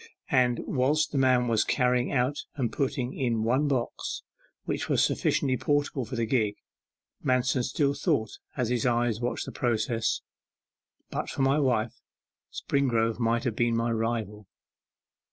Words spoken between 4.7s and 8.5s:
was sufficiently portable for the gig, Manston still thought,